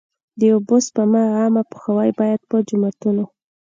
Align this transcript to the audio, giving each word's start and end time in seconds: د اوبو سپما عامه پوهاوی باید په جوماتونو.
د 0.39 0.41
اوبو 0.55 0.75
سپما 0.85 1.23
عامه 1.37 1.63
پوهاوی 1.71 2.09
باید 2.19 2.41
په 2.49 2.57
جوماتونو. 2.67 3.25